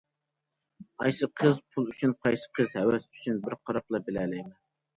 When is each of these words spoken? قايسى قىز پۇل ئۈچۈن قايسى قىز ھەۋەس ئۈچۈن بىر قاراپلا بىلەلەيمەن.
قايسى 1.01 1.29
قىز 1.41 1.59
پۇل 1.75 1.91
ئۈچۈن 1.93 2.17
قايسى 2.25 2.51
قىز 2.59 2.75
ھەۋەس 2.81 3.07
ئۈچۈن 3.13 3.41
بىر 3.47 3.61
قاراپلا 3.69 4.05
بىلەلەيمەن. 4.13 4.53